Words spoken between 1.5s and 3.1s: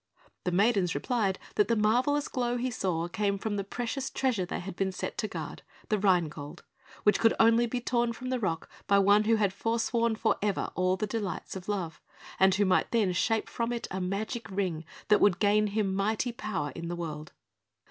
that the marvellous glow he saw